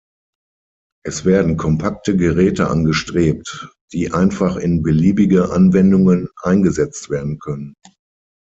[1.05, 7.75] Es werden kompakte Geräte angestrebt, die einfach in beliebige Anwendungen eingesetzt werden können.